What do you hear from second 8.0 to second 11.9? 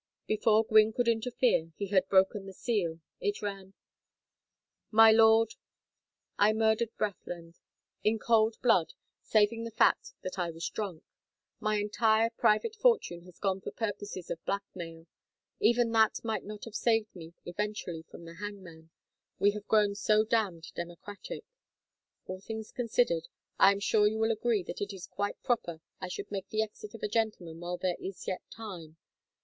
In cold blood saving the fact that I was drunk. My